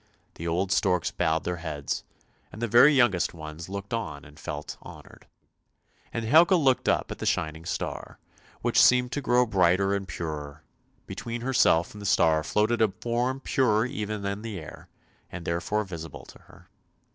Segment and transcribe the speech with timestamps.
[0.33, 2.03] The old storks bowed their heads,
[2.51, 5.27] and the very youngest ones looked on and felt honoured.
[6.11, 8.17] And Helga looked up at the shining star,
[8.63, 10.63] which seemed to grow brighter and purer;
[11.05, 14.89] between herself and the star floated a form purer even than the air,
[15.31, 16.67] and therefore visible to her.